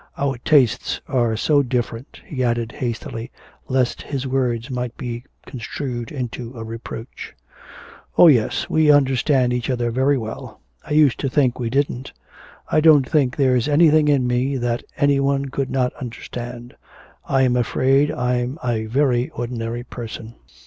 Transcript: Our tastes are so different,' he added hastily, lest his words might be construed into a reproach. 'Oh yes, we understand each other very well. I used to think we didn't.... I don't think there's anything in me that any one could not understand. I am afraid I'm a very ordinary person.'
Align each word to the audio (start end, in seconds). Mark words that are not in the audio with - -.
Our 0.17 0.39
tastes 0.39 0.99
are 1.07 1.37
so 1.37 1.61
different,' 1.61 2.21
he 2.25 2.43
added 2.43 2.71
hastily, 2.71 3.29
lest 3.67 4.01
his 4.01 4.25
words 4.25 4.71
might 4.71 4.97
be 4.97 5.25
construed 5.45 6.11
into 6.11 6.57
a 6.57 6.63
reproach. 6.63 7.35
'Oh 8.17 8.25
yes, 8.25 8.67
we 8.67 8.89
understand 8.89 9.53
each 9.53 9.69
other 9.69 9.91
very 9.91 10.17
well. 10.17 10.59
I 10.83 10.93
used 10.93 11.19
to 11.19 11.29
think 11.29 11.59
we 11.59 11.69
didn't.... 11.69 12.13
I 12.67 12.81
don't 12.81 13.07
think 13.07 13.35
there's 13.35 13.67
anything 13.67 14.07
in 14.07 14.25
me 14.25 14.57
that 14.57 14.81
any 14.97 15.19
one 15.19 15.49
could 15.49 15.69
not 15.69 15.93
understand. 15.93 16.75
I 17.23 17.43
am 17.43 17.55
afraid 17.55 18.09
I'm 18.09 18.57
a 18.65 18.85
very 18.87 19.29
ordinary 19.29 19.83
person.' 19.83 20.33